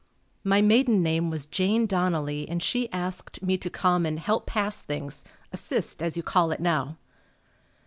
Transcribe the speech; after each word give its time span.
My 0.43 0.63
maiden 0.63 1.03
name 1.03 1.29
was 1.29 1.45
Jane 1.45 1.85
Donnelly 1.85 2.49
and 2.49 2.63
she 2.63 2.91
asked 2.91 3.43
me 3.43 3.55
to 3.59 3.69
come 3.69 4.03
and 4.03 4.19
"Help 4.19 4.47
pass 4.47 4.81
things" 4.81 5.23
"assist" 5.53 6.01
as 6.01 6.17
you 6.17 6.23
call 6.23 6.49
it 6.51 6.59
now. 6.59 6.97